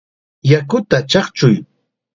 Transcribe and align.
¡Yakuta 0.49 0.97
chaqchuy! 1.11 1.55